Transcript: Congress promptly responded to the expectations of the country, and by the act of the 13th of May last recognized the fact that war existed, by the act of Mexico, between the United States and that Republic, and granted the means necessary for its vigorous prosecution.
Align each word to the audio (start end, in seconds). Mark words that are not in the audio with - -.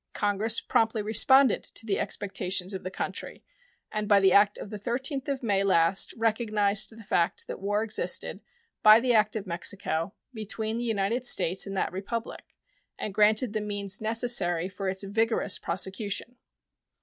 Congress 0.13 0.59
promptly 0.61 1.03
responded 1.03 1.61
to 1.61 1.85
the 1.85 1.99
expectations 1.99 2.73
of 2.73 2.81
the 2.83 2.89
country, 2.89 3.43
and 3.91 4.07
by 4.07 4.19
the 4.19 4.31
act 4.33 4.57
of 4.57 4.71
the 4.71 4.79
13th 4.79 5.27
of 5.27 5.43
May 5.43 5.63
last 5.63 6.11
recognized 6.17 6.89
the 6.89 7.03
fact 7.03 7.45
that 7.45 7.59
war 7.61 7.83
existed, 7.83 8.41
by 8.81 8.99
the 8.99 9.13
act 9.13 9.35
of 9.35 9.45
Mexico, 9.45 10.15
between 10.33 10.79
the 10.79 10.83
United 10.83 11.23
States 11.23 11.67
and 11.67 11.77
that 11.77 11.91
Republic, 11.93 12.55
and 12.97 13.13
granted 13.13 13.53
the 13.53 13.61
means 13.61 14.01
necessary 14.01 14.67
for 14.67 14.89
its 14.89 15.03
vigorous 15.03 15.59
prosecution. 15.59 16.35